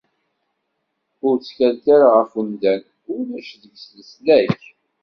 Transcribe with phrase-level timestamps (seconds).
[1.25, 2.83] Ur ttkalet ara ɣef umdan,
[3.15, 4.61] Ulac deg-s leslak.